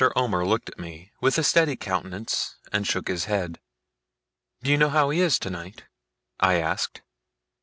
[0.15, 3.59] Omer looked at me, with a steady countenance, and shook his head.
[4.63, 5.83] 'Do you know how he is tonight?'
[6.39, 7.03] I asked.